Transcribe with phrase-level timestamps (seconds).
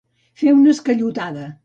[0.41, 1.49] Fer una esquellotada.